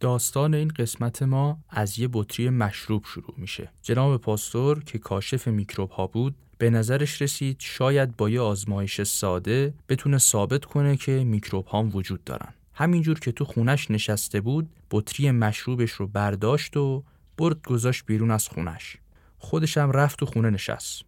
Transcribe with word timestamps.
داستان 0.00 0.54
این 0.54 0.68
قسمت 0.68 1.22
ما 1.22 1.58
از 1.68 1.98
یه 1.98 2.08
بطری 2.12 2.50
مشروب 2.50 3.04
شروع 3.06 3.34
میشه. 3.36 3.72
جناب 3.82 4.20
پاستور 4.20 4.84
که 4.84 4.98
کاشف 4.98 5.48
میکروب 5.48 5.90
ها 5.90 6.06
بود 6.06 6.34
به 6.58 6.70
نظرش 6.70 7.22
رسید 7.22 7.56
شاید 7.60 8.16
با 8.16 8.30
یه 8.30 8.40
آزمایش 8.40 9.02
ساده 9.02 9.74
بتونه 9.88 10.18
ثابت 10.18 10.64
کنه 10.64 10.96
که 10.96 11.24
میکروب 11.24 11.66
ها 11.66 11.82
وجود 11.82 12.24
دارن. 12.24 12.54
همینجور 12.74 13.18
که 13.18 13.32
تو 13.32 13.44
خونش 13.44 13.90
نشسته 13.90 14.40
بود 14.40 14.68
بطری 14.90 15.30
مشروبش 15.30 15.90
رو 15.90 16.06
برداشت 16.06 16.76
و 16.76 17.04
برد 17.36 17.66
گذاشت 17.66 18.06
بیرون 18.06 18.30
از 18.30 18.48
خونش. 18.48 18.96
خودش 19.38 19.78
هم 19.78 19.90
رفت 19.92 20.18
تو 20.18 20.26
خونه 20.26 20.50
نشست. 20.50 21.02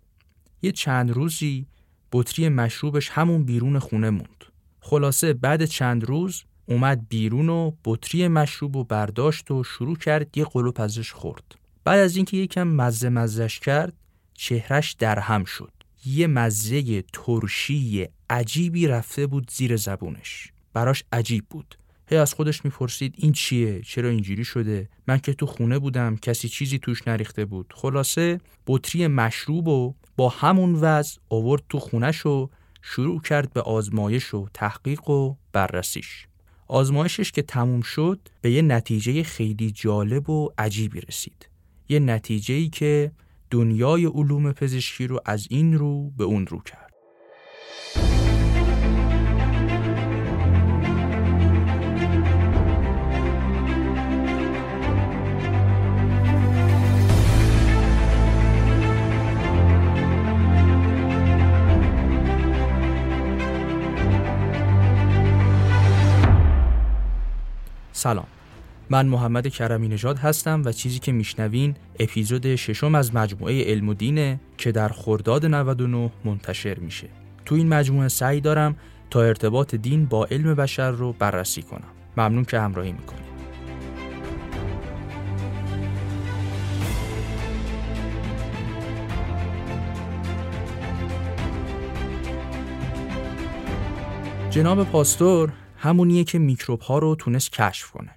یه 0.63 0.73
چند 0.73 1.11
روزی 1.11 1.67
بطری 2.13 2.49
مشروبش 2.49 3.11
همون 3.11 3.45
بیرون 3.45 3.79
خونه 3.79 4.11
موند. 4.11 4.45
خلاصه 4.81 5.33
بعد 5.33 5.65
چند 5.65 6.05
روز 6.05 6.45
اومد 6.71 7.09
بیرون 7.09 7.49
و 7.49 7.73
بطری 7.85 8.29
مشروب 8.29 8.77
و 8.77 8.85
برداشت 8.85 9.51
و 9.51 9.65
شروع 9.65 9.97
کرد 9.97 10.39
یه 10.39 10.45
قلوب 10.45 10.81
ازش 10.81 11.13
خورد. 11.13 11.55
بعد 11.85 11.99
از 11.99 12.17
اینکه 12.17 12.37
یکم 12.37 12.69
مزه 12.69 13.09
مزش 13.09 13.61
کرد 13.61 13.93
چهرش 14.35 14.93
درهم 14.93 15.45
شد. 15.45 15.73
یه 16.07 16.27
مزه 16.27 17.03
ترشی 17.03 18.09
عجیبی 18.31 18.87
رفته 18.87 19.27
بود 19.27 19.51
زیر 19.51 19.77
زبونش. 19.77 20.53
براش 20.73 21.05
عجیب 21.13 21.45
بود. 21.51 21.75
هی 22.07 22.17
از 22.17 22.35
خودش 22.35 22.65
می‌پرسید 22.65 23.15
این 23.17 23.33
چیه 23.33 23.81
چرا 23.81 24.09
اینجوری 24.09 24.45
شده 24.45 24.89
من 25.07 25.19
که 25.19 25.35
تو 25.35 25.47
خونه 25.47 25.79
بودم 25.79 26.17
کسی 26.17 26.49
چیزی 26.49 26.79
توش 26.79 27.09
نریخته 27.09 27.45
بود 27.45 27.73
خلاصه 27.77 28.41
بطری 28.67 29.07
مشروب 29.07 29.69
و 29.69 29.95
با 30.17 30.29
همون 30.29 30.75
وضع 30.75 31.19
آورد 31.29 31.63
تو 31.69 31.79
خونش 31.79 32.27
و 32.27 32.51
شروع 32.83 33.21
کرد 33.21 33.53
به 33.53 33.61
آزمایش 33.61 34.35
و 34.35 34.49
تحقیق 34.55 35.11
و 35.11 35.35
بررسیش 35.53 36.27
آزمایشش 36.71 37.33
که 37.33 37.43
تموم 37.43 37.81
شد 37.81 38.21
به 38.41 38.51
یه 38.51 38.63
نتیجه 38.63 39.23
خیلی 39.23 39.71
جالب 39.71 40.31
و 40.31 40.49
عجیبی 40.59 41.01
رسید. 41.01 41.49
یه 41.89 41.99
نتیجه 41.99 42.69
که 42.69 43.13
دنیای 43.51 44.07
علوم 44.07 44.53
پزشکی 44.53 45.07
رو 45.07 45.21
از 45.25 45.47
این 45.51 45.79
رو 45.79 46.11
به 46.11 46.25
اون 46.25 46.47
رو 46.47 46.59
کرد. 46.61 46.91
سلام. 68.01 68.27
من 68.91 69.07
محمد 69.07 69.49
کرمی 69.49 69.89
نژاد 69.89 70.19
هستم 70.19 70.63
و 70.65 70.73
چیزی 70.73 70.99
که 70.99 71.13
میشنوین 71.13 71.75
اپیزود 71.99 72.57
ششم 72.57 72.95
از 72.95 73.15
مجموعه 73.15 73.65
علم 73.65 73.89
و 73.89 73.95
دینه 73.95 74.41
که 74.59 74.73
در 74.73 74.89
خرداد 74.89 75.47
99 75.47 76.11
منتشر 76.25 76.79
میشه. 76.79 77.09
تو 77.45 77.55
این 77.55 77.69
مجموعه 77.69 78.09
سعی 78.09 78.41
دارم 78.41 78.77
تا 79.11 79.23
ارتباط 79.23 79.75
دین 79.75 80.07
با 80.07 80.25
علم 80.25 80.55
بشر 80.55 80.91
رو 80.91 81.13
بررسی 81.13 81.63
کنم. 81.63 81.89
ممنون 82.17 82.45
که 82.45 82.61
همراهی 82.61 82.93
می‌کنید. 82.93 83.31
جناب 94.51 94.85
پاستور 94.85 95.53
همونیه 95.83 96.25
که 96.25 96.39
میکروب 96.39 96.81
ها 96.81 96.99
رو 96.99 97.15
تونست 97.15 97.53
کشف 97.53 97.91
کنه. 97.91 98.11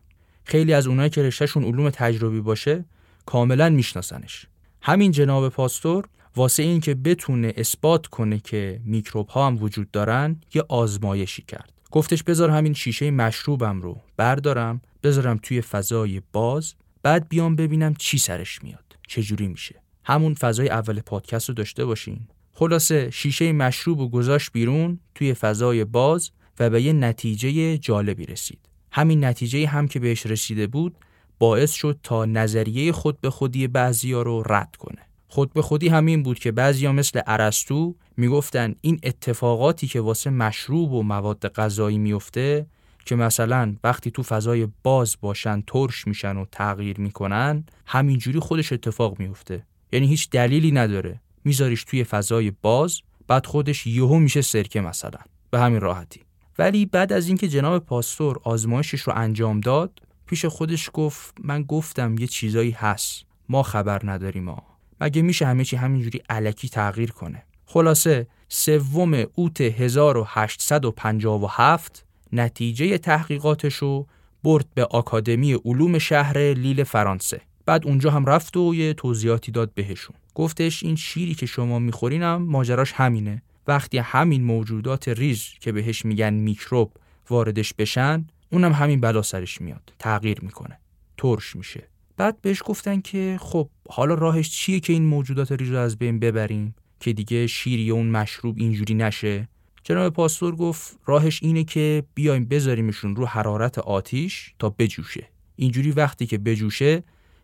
خیلی 0.43 0.73
از 0.73 0.87
اونایی 0.87 1.09
که 1.09 1.23
رشتهشون 1.23 1.63
علوم 1.63 1.89
تجربی 1.89 2.41
باشه 2.41 2.85
کاملا 3.25 3.69
میشناسنش. 3.69 4.47
همین 4.81 5.11
جناب 5.11 5.49
پاستور 5.49 6.05
واسه 6.35 6.63
این 6.63 6.81
که 6.81 6.95
بتونه 6.95 7.53
اثبات 7.57 8.07
کنه 8.07 8.39
که 8.39 8.81
میکروب 8.85 9.27
ها 9.27 9.47
هم 9.47 9.63
وجود 9.63 9.91
دارن 9.91 10.41
یه 10.53 10.63
آزمایشی 10.69 11.41
کرد. 11.41 11.73
گفتش 11.91 12.23
بذار 12.23 12.49
همین 12.49 12.73
شیشه 12.73 13.11
مشروبم 13.11 13.81
رو 13.81 14.01
بردارم 14.17 14.81
بذارم 15.03 15.39
توی 15.43 15.61
فضای 15.61 16.21
باز 16.33 16.73
بعد 17.03 17.29
بیام 17.29 17.55
ببینم 17.55 17.93
چی 17.93 18.17
سرش 18.17 18.63
میاد 18.63 18.97
چه 19.07 19.35
میشه 19.39 19.75
همون 20.03 20.33
فضای 20.33 20.69
اول 20.69 20.99
پادکست 20.99 21.49
رو 21.49 21.55
داشته 21.55 21.85
باشین 21.85 22.19
خلاصه 22.53 23.09
شیشه 23.09 23.51
مشروب 23.51 23.99
و 23.99 24.09
گذاشت 24.09 24.51
بیرون 24.51 24.99
توی 25.15 25.33
فضای 25.33 25.85
باز 25.85 26.31
به 26.69 26.81
یه 26.81 26.93
نتیجه 26.93 27.77
جالبی 27.77 28.25
رسید. 28.25 28.59
همین 28.91 29.25
نتیجه 29.25 29.67
هم 29.67 29.87
که 29.87 29.99
بهش 29.99 30.25
رسیده 30.25 30.67
بود 30.67 30.95
باعث 31.39 31.71
شد 31.71 31.99
تا 32.03 32.25
نظریه 32.25 32.91
خود 32.91 33.21
به 33.21 33.29
خودی 33.29 33.67
بعضیا 33.67 34.21
رو 34.21 34.43
رد 34.45 34.75
کنه. 34.75 35.01
خود 35.27 35.53
به 35.53 35.61
خودی 35.61 35.87
همین 35.87 36.23
بود 36.23 36.39
که 36.39 36.51
بعضیا 36.51 36.91
مثل 36.91 37.21
ارسطو 37.27 37.95
می‌گفتن 38.17 38.75
این 38.81 38.99
اتفاقاتی 39.03 39.87
که 39.87 40.01
واسه 40.01 40.29
مشروب 40.29 40.91
و 40.91 41.03
مواد 41.03 41.47
غذایی 41.47 41.97
میفته 41.97 42.65
که 43.05 43.15
مثلا 43.15 43.75
وقتی 43.83 44.11
تو 44.11 44.23
فضای 44.23 44.67
باز 44.83 45.17
باشن 45.21 45.63
ترش 45.67 46.07
میشن 46.07 46.37
و 46.37 46.45
تغییر 46.51 46.99
می‌کنن 46.99 47.63
همینجوری 47.85 48.39
خودش 48.39 48.73
اتفاق 48.73 49.19
میفته 49.19 49.65
یعنی 49.91 50.07
هیچ 50.07 50.29
دلیلی 50.29 50.71
نداره 50.71 51.19
میذاریش 51.43 51.83
توی 51.83 52.03
فضای 52.03 52.51
باز 52.61 53.01
بعد 53.27 53.45
خودش 53.45 53.87
یهو 53.87 54.19
میشه 54.19 54.41
سرکه 54.41 54.81
مثلا 54.81 55.19
به 55.51 55.59
همین 55.59 55.81
راحتی 55.81 56.21
ولی 56.57 56.85
بعد 56.85 57.13
از 57.13 57.27
اینکه 57.27 57.47
جناب 57.47 57.85
پاستور 57.85 58.39
آزمایشش 58.43 59.01
رو 59.01 59.13
انجام 59.15 59.59
داد 59.59 59.99
پیش 60.25 60.45
خودش 60.45 60.89
گفت 60.93 61.35
من 61.43 61.63
گفتم 61.63 62.17
یه 62.17 62.27
چیزایی 62.27 62.71
هست. 62.71 63.25
ما 63.49 63.63
خبر 63.63 64.01
نداریم 64.03 64.43
ما 64.43 64.63
مگه 65.01 65.21
میشه 65.21 65.45
همه 65.45 65.65
چی 65.65 65.75
همینجوری 65.75 66.21
علکی 66.29 66.69
تغییر 66.69 67.11
کنه؟ 67.11 67.43
خلاصه 67.65 68.27
سوم 68.49 69.23
اوت 69.35 69.61
1857 69.61 72.05
نتیجه 72.33 72.97
تحقیقاتش 72.97 73.75
رو 73.75 74.07
برد 74.43 74.65
به 74.75 74.85
آکادمی 74.85 75.53
علوم 75.53 75.99
شهر 75.99 76.37
لیل 76.37 76.83
فرانسه. 76.83 77.41
بعد 77.65 77.87
اونجا 77.87 78.11
هم 78.11 78.25
رفت 78.25 78.57
و 78.57 78.75
یه 78.75 78.93
توضیحاتی 78.93 79.51
داد 79.51 79.73
بهشون. 79.73 80.15
گفتش 80.35 80.83
این 80.83 80.95
شیری 80.95 81.35
که 81.35 81.45
شما 81.45 81.79
میخورینم 81.79 82.41
ماجراش 82.41 82.93
همینه. 82.93 83.41
وقتی 83.67 83.97
همین 83.97 84.43
موجودات 84.43 85.07
ریز 85.07 85.43
که 85.59 85.71
بهش 85.71 86.05
میگن 86.05 86.33
میکروب 86.33 86.91
واردش 87.29 87.73
بشن 87.73 88.25
اونم 88.51 88.71
همین 88.73 89.01
بلا 89.01 89.21
سرش 89.21 89.61
میاد 89.61 89.93
تغییر 89.99 90.41
می‌کنه 90.41 90.79
ترش 91.17 91.55
میشه. 91.55 91.87
بعد 92.17 92.41
بهش 92.41 92.61
گفتن 92.65 93.01
که 93.01 93.37
خب 93.41 93.69
حالا 93.89 94.13
راهش 94.13 94.49
چیه 94.49 94.79
که 94.79 94.93
این 94.93 95.05
موجودات 95.05 95.51
ریز 95.51 95.71
رو 95.71 95.77
از 95.77 95.97
بین 95.97 96.19
ببریم؟ 96.19 96.75
که 96.99 97.13
دیگه 97.13 97.47
شیری 97.47 97.89
اون 97.89 98.05
مشروب 98.05 98.55
اینجوری 98.59 98.93
نشه؟ 98.93 99.47
جناب 99.83 100.13
پاستور 100.13 100.55
گفت 100.55 100.99
راهش 101.05 101.43
اینه 101.43 101.63
که 101.63 102.03
بیایم 102.15 102.45
بذاریمشون 102.45 103.15
رو 103.15 103.25
حرارت 103.25 103.79
آتیش 103.79 104.53
تا 104.59 104.69
بجوشه. 104.69 105.29
اینجوری 105.55 105.91
وقتی 105.91 106.25
که 106.25 106.37
بجوشه 106.37 107.03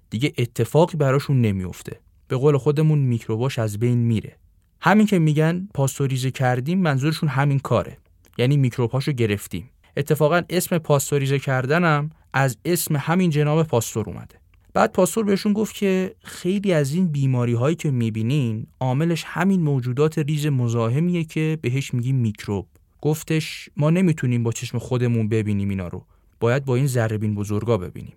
دیگه 0.10 0.34
اتفاقی 0.38 0.98
براشون 0.98 1.42
نمیفته. 1.42 2.00
به 2.28 2.38
قول 2.38 2.58
خودمون 2.58 3.00
میکروباش 3.00 3.60
از 3.60 3.80
بین 3.80 3.98
میره. 3.98 4.38
همین 4.82 5.08
که 5.08 5.20
میگن 5.20 5.68
پاستوریزه 5.74 6.32
کردیم 6.32 6.82
منظورشون 6.82 7.30
همین 7.30 7.60
کاره. 7.60 7.98
یعنی 8.38 8.58
میکروبهاشو 8.58 9.12
گرفتیم. 9.12 9.70
اتفاقا 9.98 10.42
اسم 10.50 10.78
پاستوریزه 10.78 11.40
کردنم 11.40 12.10
از 12.34 12.58
اسم 12.66 12.96
همین 12.96 13.30
جناب 13.30 13.68
پاستور 13.68 14.10
اومده. 14.10 14.36
بعد 14.74 14.92
پاستور 14.92 15.26
بهشون 15.26 15.54
گفت 15.54 15.76
که 15.76 16.16
خیلی 16.24 16.74
از 16.74 16.94
این 16.94 17.08
بیماری 17.08 17.54
هایی 17.54 17.76
که 17.76 17.92
می‌بینین 17.92 18.68
عاملش 18.80 19.24
همین 19.28 19.62
موجودات 19.62 20.20
ریز 20.20 20.46
مزاحمیه 20.46 21.24
که 21.24 21.58
بهش 21.62 21.94
میگیم 21.94 22.16
میکروب. 22.16 22.68
گفتش 23.02 23.70
ما 23.78 23.90
نمی‌تونیم 23.90 24.44
با 24.44 24.52
چشم 24.52 24.78
خودمون 24.78 25.30
ببینیم 25.30 25.70
اینا 25.70 25.88
رو. 25.88 26.06
باید 26.40 26.66
با 26.66 26.76
این 26.76 26.88
ذره 26.88 27.18
بین 27.18 27.36
بزرگا 27.36 27.78
ببینیم. 27.78 28.14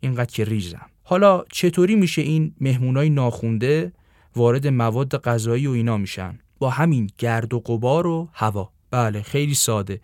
اینقدر 0.00 0.30
که 0.32 0.44
ریزم. 0.44 0.86
حالا 1.02 1.44
چطوری 1.52 1.94
میشه 1.94 2.22
این 2.22 2.54
مهمونای 2.60 3.10
ناخونده 3.10 3.92
وارد 4.36 4.66
مواد 4.66 5.16
غذایی 5.16 5.66
و 5.66 5.70
اینا 5.70 5.96
میشن. 5.96 6.38
با 6.58 6.70
همین 6.70 7.10
گرد 7.18 7.54
و 7.54 7.60
غبار 7.60 8.06
و 8.06 8.28
هوا. 8.32 8.70
بله 8.90 9.22
خیلی 9.22 9.54
ساده. 9.54 10.00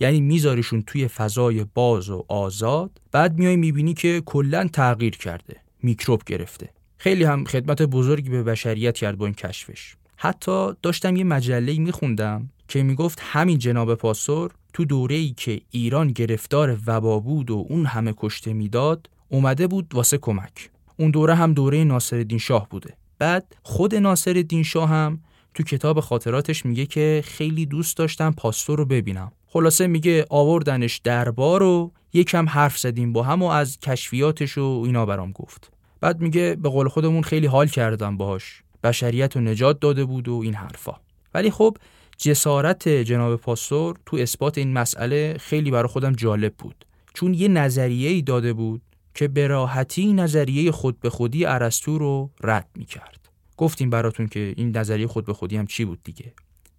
یعنی 0.00 0.20
میذاریشون 0.20 0.82
توی 0.82 1.08
فضای 1.08 1.66
باز 1.74 2.10
و 2.10 2.24
آزاد. 2.28 2.90
بعد 3.12 3.38
میای 3.38 3.56
می‌بینی 3.56 3.94
که 3.94 4.22
کلا 4.26 4.68
تغییر 4.72 5.16
کرده. 5.16 5.56
میکروب 5.82 6.22
گرفته. 6.26 6.68
خیلی 6.98 7.24
هم 7.24 7.44
خدمت 7.44 7.82
بزرگی 7.82 8.30
به 8.30 8.42
بشریت 8.42 8.96
کرد 8.96 9.18
با 9.18 9.26
این 9.26 9.34
کشفش. 9.34 9.96
حتی 10.16 10.72
داشتم 10.82 11.16
یه 11.16 11.24
مجله 11.24 11.78
میخوندم 11.78 12.48
که 12.68 12.82
می‌گفت 12.82 13.18
همین 13.22 13.58
جناب 13.58 13.94
پاسور 13.94 14.50
تو 14.72 14.84
دوره 14.84 15.16
ای 15.16 15.34
که 15.36 15.60
ایران 15.70 16.08
گرفتار 16.08 16.78
وبا 16.86 17.18
بود 17.20 17.50
و 17.50 17.66
اون 17.68 17.86
همه 17.86 18.14
کشته 18.16 18.52
می‌داد 18.52 19.10
اومده 19.28 19.66
بود 19.66 19.94
واسه 19.94 20.18
کمک. 20.18 20.70
اون 20.96 21.10
دوره 21.10 21.34
هم 21.34 21.54
دوره 21.54 21.84
ناصرالدین 21.84 22.38
شاه 22.38 22.68
بوده. 22.68 22.96
بعد 23.18 23.56
خود 23.62 23.94
ناصر 23.94 24.32
دین 24.32 24.62
شاه 24.62 24.88
هم 24.88 25.20
تو 25.54 25.62
کتاب 25.62 26.00
خاطراتش 26.00 26.66
میگه 26.66 26.86
که 26.86 27.22
خیلی 27.24 27.66
دوست 27.66 27.96
داشتم 27.96 28.32
پاستور 28.32 28.78
رو 28.78 28.84
ببینم. 28.84 29.32
خلاصه 29.46 29.86
میگه 29.86 30.26
آوردنش 30.30 30.98
دربار 30.98 31.62
و 31.62 31.92
یکم 32.12 32.48
حرف 32.48 32.78
زدیم 32.78 33.12
با 33.12 33.22
هم 33.22 33.42
و 33.42 33.46
از 33.46 33.78
کشفیاتش 33.78 34.58
و 34.58 34.82
اینا 34.86 35.06
برام 35.06 35.32
گفت. 35.32 35.70
بعد 36.00 36.20
میگه 36.20 36.56
به 36.62 36.68
قول 36.68 36.88
خودمون 36.88 37.22
خیلی 37.22 37.46
حال 37.46 37.66
کردم 37.66 38.16
باهاش. 38.16 38.62
بشریت 38.82 39.36
رو 39.36 39.42
نجات 39.42 39.80
داده 39.80 40.04
بود 40.04 40.28
و 40.28 40.40
این 40.44 40.54
حرفا. 40.54 40.92
ولی 41.34 41.50
خب 41.50 41.76
جسارت 42.18 42.88
جناب 42.88 43.36
پاستور 43.36 43.96
تو 44.06 44.16
اثبات 44.16 44.58
این 44.58 44.72
مسئله 44.72 45.36
خیلی 45.40 45.70
برای 45.70 45.88
خودم 45.88 46.12
جالب 46.12 46.54
بود. 46.54 46.84
چون 47.14 47.34
یه 47.34 47.48
نظریه 47.48 48.10
ای 48.10 48.22
داده 48.22 48.52
بود 48.52 48.82
که 49.14 49.28
به 49.28 49.46
راحتی 49.46 50.12
نظریه 50.12 50.70
خود 50.70 51.00
به 51.00 51.10
خودی 51.10 51.44
ارسطو 51.44 51.98
رو 51.98 52.30
رد 52.42 52.68
می‌کرد. 52.74 53.28
گفتیم 53.56 53.90
براتون 53.90 54.26
که 54.26 54.54
این 54.56 54.76
نظریه 54.76 55.06
خود 55.06 55.26
به 55.26 55.32
خودی 55.32 55.56
هم 55.56 55.66
چی 55.66 55.84
بود 55.84 56.02
دیگه؟ 56.04 56.32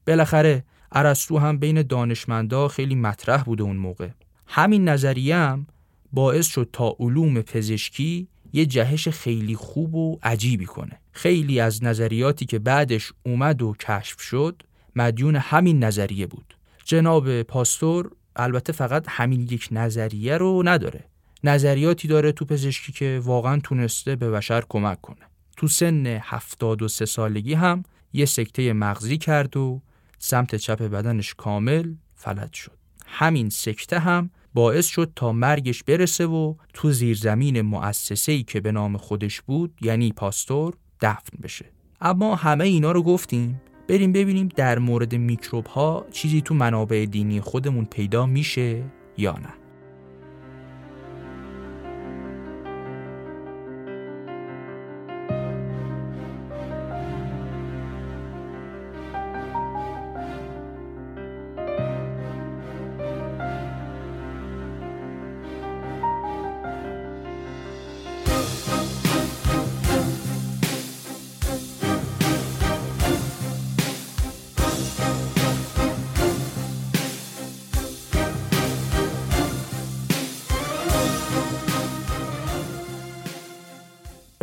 بالاخره 0.07 0.63
ارسطو 0.91 1.37
هم 1.37 1.57
بین 1.57 1.81
دانشمندا 1.81 2.67
خیلی 2.67 2.95
مطرح 2.95 3.43
بود 3.43 3.61
اون 3.61 3.75
موقع. 3.75 4.09
همین 4.47 4.89
نظریه 4.89 5.35
هم 5.35 5.67
باعث 6.13 6.47
شد 6.47 6.69
تا 6.73 6.95
علوم 6.99 7.41
پزشکی 7.41 8.27
یه 8.53 8.65
جهش 8.65 9.07
خیلی 9.07 9.55
خوب 9.55 9.95
و 9.95 10.19
عجیبی 10.23 10.65
کنه. 10.65 10.99
خیلی 11.11 11.59
از 11.59 11.83
نظریاتی 11.83 12.45
که 12.45 12.59
بعدش 12.59 13.13
اومد 13.25 13.61
و 13.61 13.73
کشف 13.79 14.21
شد 14.21 14.63
مدیون 14.95 15.35
همین 15.35 15.83
نظریه 15.83 16.27
بود. 16.27 16.57
جناب 16.85 17.41
پاستور 17.41 18.11
البته 18.35 18.73
فقط 18.73 19.05
همین 19.07 19.41
یک 19.41 19.67
نظریه 19.71 20.37
رو 20.37 20.63
نداره. 20.65 21.05
نظریاتی 21.43 22.07
داره 22.07 22.31
تو 22.31 22.45
پزشکی 22.45 22.91
که 22.91 23.21
واقعا 23.23 23.59
تونسته 23.63 24.15
به 24.15 24.29
بشر 24.31 24.63
کمک 24.69 25.01
کنه. 25.01 25.25
تو 25.57 25.67
سن 25.67 26.05
73 26.05 27.05
سالگی 27.05 27.53
هم 27.53 27.83
یه 28.13 28.25
سکته 28.25 28.73
مغزی 28.73 29.17
کرد 29.17 29.57
و 29.57 29.81
سمت 30.19 30.55
چپ 30.55 30.81
بدنش 30.81 31.33
کامل 31.33 31.93
فلج 32.15 32.53
شد. 32.53 32.77
همین 33.05 33.49
سکته 33.49 33.99
هم 33.99 34.29
باعث 34.53 34.87
شد 34.87 35.11
تا 35.15 35.31
مرگش 35.31 35.83
برسه 35.83 36.25
و 36.25 36.55
تو 36.73 36.91
زیرزمین 36.91 37.61
مؤسسه‌ای 37.61 38.43
که 38.43 38.61
به 38.61 38.71
نام 38.71 38.97
خودش 38.97 39.41
بود 39.41 39.73
یعنی 39.81 40.11
پاستور 40.11 40.73
دفن 41.01 41.37
بشه. 41.43 41.65
اما 42.01 42.35
همه 42.35 42.63
اینا 42.63 42.91
رو 42.91 43.03
گفتیم. 43.03 43.61
بریم 43.87 44.11
ببینیم 44.11 44.49
در 44.55 44.79
مورد 44.79 45.15
میکروب 45.15 45.67
ها 45.67 46.05
چیزی 46.11 46.41
تو 46.41 46.53
منابع 46.53 47.05
دینی 47.05 47.41
خودمون 47.41 47.85
پیدا 47.85 48.25
میشه 48.25 48.83
یا 49.17 49.33
نه. 49.33 49.62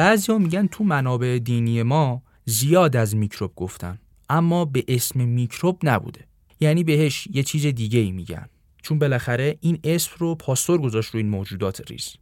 بعضیا 0.01 0.39
میگن 0.39 0.67
تو 0.67 0.85
منابع 0.85 1.39
دینی 1.39 1.83
ما 1.83 2.23
زیاد 2.45 2.97
از 2.97 3.17
میکروب 3.17 3.53
گفتن 3.57 3.99
اما 4.29 4.65
به 4.65 4.85
اسم 4.89 5.21
میکروب 5.21 5.79
نبوده. 5.83 6.27
یعنی 6.61 6.85
بهش 6.85 7.29
یه 7.33 7.43
چیز 7.43 7.67
دیگه 7.67 7.99
ای 7.99 8.13
میگن. 8.13 8.47
چون 8.83 8.99
بالاخره 8.99 9.59
این 9.61 9.79
اسم 9.85 10.11
رو 10.19 10.35
پاستور 10.35 10.81
گذاشت 10.81 11.11
رو 11.11 11.19
این 11.19 11.29
موجودات 11.29 11.91
ریز. 11.91 12.17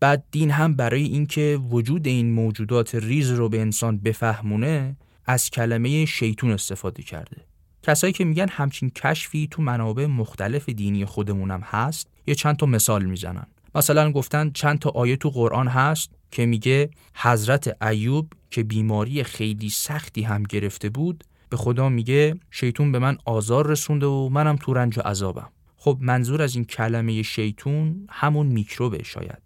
بعد 0.00 0.24
دین 0.30 0.50
هم 0.50 0.74
برای 0.74 1.02
اینکه 1.02 1.60
وجود 1.70 2.06
این 2.06 2.32
موجودات 2.32 2.94
ریز 2.94 3.30
رو 3.30 3.48
به 3.48 3.60
انسان 3.60 3.98
بفهمونه 3.98 4.96
از 5.26 5.50
کلمه 5.50 6.04
شیطون 6.04 6.50
استفاده 6.50 7.02
کرده. 7.02 7.36
کسایی 7.82 8.12
که 8.12 8.24
میگن 8.24 8.48
همچین 8.48 8.90
کشفی 8.90 9.48
تو 9.50 9.62
منابع 9.62 10.06
مختلف 10.06 10.68
دینی 10.68 11.04
خودمونم 11.04 11.60
هست 11.60 12.08
یه 12.26 12.34
چند 12.34 12.56
تا 12.56 12.66
مثال 12.66 13.04
می‌زنن. 13.04 13.46
مثلا 13.74 14.12
گفتن 14.12 14.50
چند 14.50 14.78
تا 14.78 14.90
آیه 14.90 15.16
تو 15.16 15.30
قرآن 15.30 15.68
هست 15.68 16.10
که 16.34 16.46
میگه 16.46 16.90
حضرت 17.14 17.82
ایوب 17.82 18.32
که 18.50 18.62
بیماری 18.62 19.24
خیلی 19.24 19.70
سختی 19.70 20.22
هم 20.22 20.42
گرفته 20.42 20.88
بود 20.88 21.24
به 21.50 21.56
خدا 21.56 21.88
میگه 21.88 22.34
شیطون 22.50 22.92
به 22.92 22.98
من 22.98 23.18
آزار 23.24 23.66
رسونده 23.66 24.06
و 24.06 24.28
منم 24.28 24.56
تو 24.56 24.74
رنج 24.74 24.98
و 24.98 25.00
عذابم. 25.00 25.48
خب 25.76 25.98
منظور 26.00 26.42
از 26.42 26.54
این 26.54 26.64
کلمه 26.64 27.22
شیطون 27.22 28.06
همون 28.10 28.46
میکروبه 28.46 29.02
شاید 29.02 29.42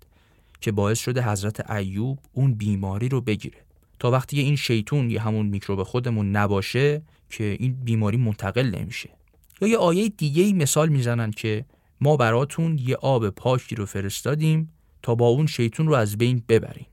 که 0.60 0.72
باعث 0.72 0.98
شده 0.98 1.30
حضرت 1.30 1.70
ایوب 1.70 2.18
اون 2.32 2.54
بیماری 2.54 3.08
رو 3.08 3.20
بگیره. 3.20 3.58
تا 3.98 4.10
وقتی 4.10 4.40
این 4.40 4.56
شیطون 4.56 5.10
یا 5.10 5.22
همون 5.22 5.46
میکروب 5.46 5.82
خودمون 5.82 6.30
نباشه 6.30 7.02
که 7.30 7.56
این 7.60 7.76
بیماری 7.84 8.16
منتقل 8.16 8.74
نمیشه. 8.78 9.10
یا 9.60 9.68
یه 9.68 9.76
آیه 9.76 10.08
دیگه 10.08 10.52
مثال 10.52 10.88
می‌زنن 10.88 11.30
که 11.30 11.64
ما 12.00 12.16
براتون 12.16 12.78
یه 12.78 12.96
آب 12.96 13.30
پاکی 13.30 13.74
رو 13.74 13.86
فرستادیم 13.86 14.72
تا 15.02 15.14
با 15.14 15.26
اون 15.28 15.46
شیطون 15.46 15.86
رو 15.86 15.94
از 15.94 16.18
بین 16.18 16.42
ببریم 16.48 16.86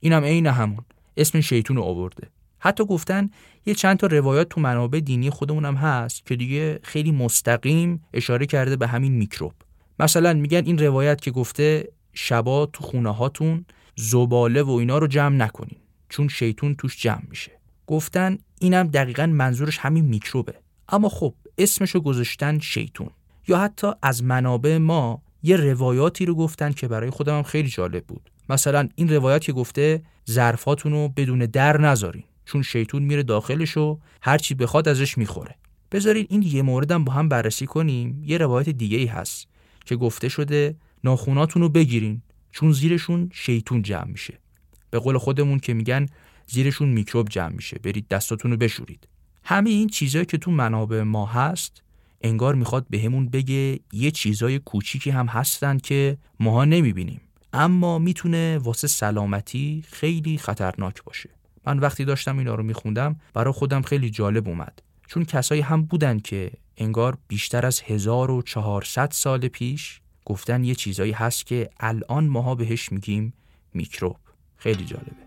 اینم 0.00 0.24
عین 0.24 0.46
همون. 0.46 0.84
اسم 1.16 1.40
شیطون 1.40 1.76
رو 1.76 1.82
آورده. 1.82 2.28
حتی 2.58 2.84
گفتن 2.84 3.30
یه 3.66 3.74
چند 3.74 3.96
تا 3.96 4.06
روایات 4.06 4.48
تو 4.48 4.60
منابع 4.60 5.00
دینی 5.00 5.30
خودمونم 5.30 5.74
هست 5.74 6.26
که 6.26 6.36
دیگه 6.36 6.80
خیلی 6.82 7.12
مستقیم 7.12 8.04
اشاره 8.12 8.46
کرده 8.46 8.76
به 8.76 8.86
همین 8.86 9.12
میکروب. 9.12 9.52
مثلا 9.98 10.32
میگن 10.32 10.64
این 10.66 10.78
روایت 10.78 11.20
که 11.20 11.30
گفته 11.30 11.88
شبا 12.12 12.66
تو 12.66 12.84
خونه 12.84 13.14
هاتون 13.14 13.64
زباله 13.96 14.62
و 14.62 14.70
اینا 14.70 14.98
رو 14.98 15.06
جمع 15.06 15.36
نکنین 15.36 15.78
چون 16.08 16.28
شیطون 16.28 16.74
توش 16.74 16.96
جمع 16.96 17.22
میشه. 17.28 17.52
گفتن 17.86 18.38
اینم 18.60 18.86
دقیقا 18.86 19.26
منظورش 19.26 19.78
همین 19.78 20.04
میکروبه. 20.04 20.54
اما 20.88 21.08
خب 21.08 21.34
اسمشو 21.58 22.00
گذاشتن 22.00 22.58
شیطون. 22.58 23.10
یا 23.48 23.58
حتی 23.58 23.86
از 24.02 24.24
منابع 24.24 24.78
ما 24.78 25.22
یه 25.46 25.56
روایاتی 25.56 26.26
رو 26.26 26.34
گفتن 26.34 26.72
که 26.72 26.88
برای 26.88 27.10
خودم 27.10 27.42
خیلی 27.42 27.68
جالب 27.68 28.04
بود. 28.04 28.30
مثلا 28.48 28.88
این 28.94 29.08
روایت 29.08 29.42
که 29.42 29.52
گفته 29.52 30.02
ظرفاتون 30.30 30.92
رو 30.92 31.08
بدون 31.08 31.38
در 31.38 31.80
نذارین 31.80 32.24
چون 32.44 32.62
شیطون 32.62 33.02
میره 33.02 33.22
داخلش 33.22 33.76
و 33.76 33.98
هرچی 34.22 34.54
بخواد 34.54 34.88
ازش 34.88 35.18
می‌خوره. 35.18 35.54
بذارین 35.92 36.26
این 36.28 36.42
یه 36.42 36.62
موردم 36.62 37.04
با 37.04 37.12
هم 37.12 37.28
بررسی 37.28 37.66
کنیم. 37.66 38.22
یه 38.24 38.38
روایت 38.38 38.68
دیگه 38.68 38.98
ای 38.98 39.06
هست 39.06 39.48
که 39.84 39.96
گفته 39.96 40.28
شده 40.28 40.76
ناخوناتون 41.04 41.62
رو 41.62 41.68
بگیرین 41.68 42.22
چون 42.50 42.72
زیرشون 42.72 43.30
شیطون 43.32 43.82
جمع 43.82 44.10
میشه. 44.10 44.38
به 44.90 44.98
قول 44.98 45.18
خودمون 45.18 45.58
که 45.58 45.74
میگن 45.74 46.06
زیرشون 46.46 46.88
میکروب 46.88 47.28
جمع 47.28 47.52
میشه. 47.52 47.78
برید 47.78 48.08
دستاتون 48.08 48.50
رو 48.50 48.56
بشورید. 48.56 49.08
همه 49.44 49.70
این 49.70 49.88
چیزهایی 49.88 50.26
که 50.26 50.38
تو 50.38 50.50
منابع 50.50 51.02
ما 51.02 51.26
هست 51.26 51.82
انگار 52.20 52.54
می‌خواد 52.54 52.86
بهمون 52.90 53.28
بگه 53.28 53.80
یه 53.92 54.10
چیزای 54.10 54.58
کوچیکی 54.58 55.10
هم 55.10 55.26
هستن 55.26 55.78
که 55.78 56.16
ماها 56.40 56.64
نمی‌بینیم. 56.64 57.20
اما 57.52 57.98
می‌تونه 57.98 58.58
واسه 58.58 58.88
سلامتی 58.88 59.84
خیلی 59.90 60.38
خطرناک 60.38 61.04
باشه. 61.04 61.30
من 61.66 61.78
وقتی 61.78 62.04
داشتم 62.04 62.38
اینا 62.38 62.54
رو 62.54 62.62
میخوندم 62.62 63.16
برای 63.34 63.52
خودم 63.52 63.82
خیلی 63.82 64.10
جالب 64.10 64.48
اومد. 64.48 64.82
چون 65.06 65.24
کسایی 65.24 65.60
هم 65.60 65.82
بودن 65.82 66.18
که 66.18 66.50
انگار 66.76 67.18
بیشتر 67.28 67.66
از 67.66 67.80
1400 67.80 69.10
سال 69.10 69.48
پیش 69.48 70.00
گفتن 70.24 70.64
یه 70.64 70.74
چیزایی 70.74 71.12
هست 71.12 71.46
که 71.46 71.70
الان 71.80 72.26
ماها 72.26 72.54
بهش 72.54 72.92
میگیم 72.92 73.32
میکروب. 73.74 74.16
خیلی 74.56 74.84
جالبه. 74.84 75.25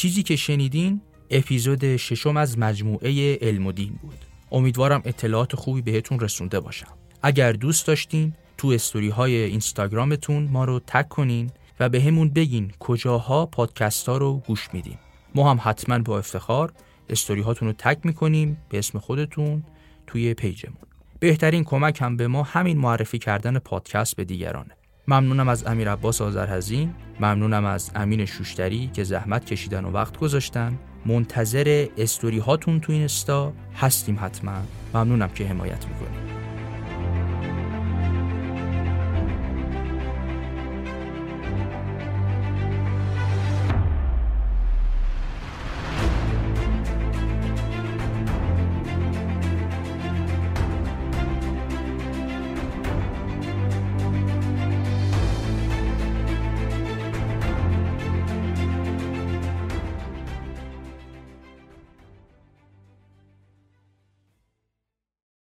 چیزی 0.00 0.22
که 0.22 0.36
شنیدین 0.36 1.00
اپیزود 1.30 1.96
ششم 1.96 2.36
از 2.36 2.58
مجموعه 2.58 3.38
علم 3.42 3.66
و 3.66 3.72
دین 3.72 3.98
بود. 4.02 4.24
امیدوارم 4.52 5.02
اطلاعات 5.04 5.56
خوبی 5.56 5.82
بهتون 5.82 6.20
رسونده 6.20 6.60
باشم 6.60 6.86
اگر 7.22 7.52
دوست 7.52 7.86
داشتین 7.86 8.32
تو 8.58 8.68
استوری 8.68 9.08
های 9.08 9.36
اینستاگرامتون 9.36 10.48
ما 10.52 10.64
رو 10.64 10.80
تک 10.86 11.08
کنین 11.08 11.50
و 11.80 11.88
به 11.88 12.02
همون 12.02 12.30
بگین 12.30 12.72
کجاها 12.78 13.46
پادکست 13.46 14.08
ها 14.08 14.16
رو 14.16 14.42
گوش 14.46 14.68
میدیم 14.72 14.98
ما 15.34 15.50
هم 15.50 15.60
حتما 15.62 15.98
با 15.98 16.18
افتخار 16.18 16.72
استوری 17.08 17.40
هاتون 17.40 17.68
رو 17.68 17.74
تک 17.78 17.98
می‌کنیم 18.04 18.58
به 18.68 18.78
اسم 18.78 18.98
خودتون 18.98 19.64
توی 20.06 20.34
پیجمون. 20.34 20.76
بهترین 21.18 21.64
کمک 21.64 22.02
هم 22.02 22.16
به 22.16 22.28
ما 22.28 22.42
همین 22.42 22.78
معرفی 22.78 23.18
کردن 23.18 23.58
پادکست 23.58 24.16
به 24.16 24.24
دیگرانه. 24.24 24.79
ممنونم 25.10 25.48
از 25.48 25.66
امیر 25.66 25.90
عباس 25.90 26.20
آذرهزین 26.20 26.94
ممنونم 27.20 27.64
از 27.64 27.90
امین 27.94 28.24
شوشتری 28.24 28.90
که 28.94 29.04
زحمت 29.04 29.44
کشیدن 29.44 29.84
و 29.84 29.90
وقت 29.90 30.18
گذاشتن. 30.18 30.78
منتظر 31.06 31.86
استوری 31.98 32.38
هاتون 32.38 32.80
تو 32.80 32.92
این 32.92 33.04
استا 33.04 33.52
هستیم 33.76 34.18
حتما. 34.20 34.62
ممنونم 34.94 35.28
که 35.28 35.46
حمایت 35.46 35.86
می‌کنیم 35.86 36.39